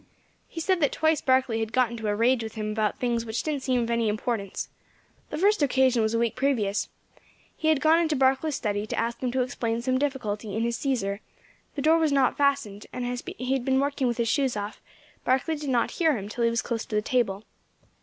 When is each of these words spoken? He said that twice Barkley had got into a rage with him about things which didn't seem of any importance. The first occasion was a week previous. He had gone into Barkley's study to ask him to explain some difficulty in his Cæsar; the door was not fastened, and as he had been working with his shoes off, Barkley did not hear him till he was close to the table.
He 0.47 0.59
said 0.59 0.79
that 0.81 0.91
twice 0.91 1.21
Barkley 1.21 1.59
had 1.59 1.71
got 1.71 1.91
into 1.91 2.07
a 2.07 2.15
rage 2.15 2.41
with 2.41 2.55
him 2.55 2.71
about 2.71 2.97
things 2.99 3.23
which 3.23 3.43
didn't 3.43 3.61
seem 3.61 3.83
of 3.83 3.91
any 3.91 4.09
importance. 4.09 4.67
The 5.29 5.37
first 5.37 5.61
occasion 5.61 6.01
was 6.01 6.15
a 6.15 6.17
week 6.17 6.35
previous. 6.35 6.89
He 7.55 7.67
had 7.67 7.81
gone 7.81 7.99
into 7.99 8.15
Barkley's 8.15 8.55
study 8.55 8.87
to 8.87 8.97
ask 8.97 9.21
him 9.21 9.31
to 9.33 9.43
explain 9.43 9.79
some 9.83 9.99
difficulty 9.99 10.55
in 10.55 10.63
his 10.63 10.79
Cæsar; 10.79 11.19
the 11.75 11.83
door 11.83 11.99
was 11.99 12.11
not 12.11 12.35
fastened, 12.35 12.87
and 12.91 13.05
as 13.05 13.21
he 13.37 13.53
had 13.53 13.63
been 13.63 13.79
working 13.79 14.07
with 14.07 14.17
his 14.17 14.27
shoes 14.27 14.57
off, 14.57 14.81
Barkley 15.23 15.53
did 15.55 15.69
not 15.69 15.91
hear 15.91 16.17
him 16.17 16.27
till 16.29 16.45
he 16.45 16.49
was 16.49 16.63
close 16.63 16.83
to 16.85 16.95
the 16.95 17.03
table. 17.03 17.43